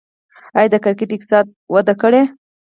[0.57, 2.21] آیا د کرکټ اقتصاد وده کړې؟